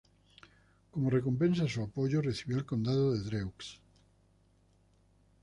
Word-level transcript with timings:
Como 0.91 1.11
recompensa 1.11 1.65
a 1.65 1.69
su 1.69 1.83
apoyo, 1.83 2.23
recibió 2.23 2.57
el 2.57 2.65
condado 2.65 3.11
de 3.13 3.19
Dreux. 3.19 3.79